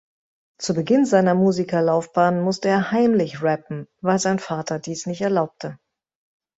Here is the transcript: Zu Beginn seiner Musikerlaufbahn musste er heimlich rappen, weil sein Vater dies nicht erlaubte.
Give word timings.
Zu 0.57 0.73
Beginn 0.73 1.05
seiner 1.05 1.35
Musikerlaufbahn 1.35 2.41
musste 2.41 2.69
er 2.69 2.89
heimlich 2.89 3.43
rappen, 3.43 3.85
weil 4.01 4.17
sein 4.17 4.39
Vater 4.39 4.79
dies 4.79 5.05
nicht 5.05 5.21
erlaubte. 5.21 5.77